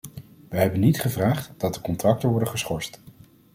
Wij 0.49 0.61
hebben 0.61 0.79
niet 0.79 1.01
gevraagd 1.01 1.51
dat 1.57 1.73
de 1.73 1.81
contracten 1.81 2.29
worden 2.29 2.47
geschorst. 2.47 3.01